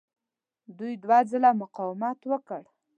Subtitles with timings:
[0.77, 2.61] دوی دوه ځله مقاومت وکړ.